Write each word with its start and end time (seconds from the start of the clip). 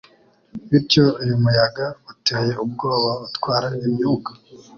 bityo 0.69 1.05
uyu 1.21 1.35
muyaga 1.43 1.85
uteye 2.11 2.53
ubwoba 2.63 3.11
utwara 3.25 3.67
imyuka 3.87 4.31